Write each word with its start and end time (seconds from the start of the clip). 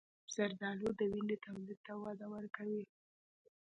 زردآلو 0.35 0.89
د 0.99 1.01
وینې 1.11 1.35
تولید 1.45 1.79
ته 1.85 1.93
وده 2.03 2.25
ورکوي. 2.33 2.83